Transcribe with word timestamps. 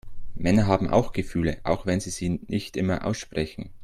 Männer 0.33 0.65
haben 0.65 0.89
auch 0.89 1.13
Gefühle, 1.13 1.59
auch 1.63 1.85
wenn 1.85 1.99
sie 1.99 2.09
sie 2.09 2.41
nicht 2.47 2.75
immer 2.75 3.05
aussprechen. 3.05 3.69